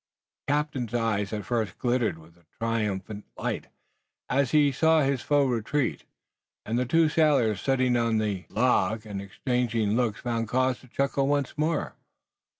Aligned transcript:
The 0.47 0.53
captain's 0.53 0.95
eye 0.95 1.19
at 1.31 1.45
first 1.45 1.77
glittered 1.77 2.17
with 2.17 2.35
a 2.35 2.47
triumphant 2.59 3.23
light 3.37 3.67
as 4.31 4.49
he 4.49 4.71
saw 4.71 5.01
his 5.03 5.21
foe 5.21 5.45
retreat, 5.45 6.05
and 6.65 6.79
the 6.79 6.87
two 6.87 7.07
sailors 7.07 7.61
sitting 7.61 7.95
on 7.95 8.17
the 8.17 8.45
log 8.49 9.05
and 9.05 9.21
exchanging 9.21 9.95
looks 9.95 10.21
found 10.21 10.47
cause 10.47 10.79
to 10.79 10.87
chuckle 10.87 11.27
once 11.27 11.55
more. 11.55 11.93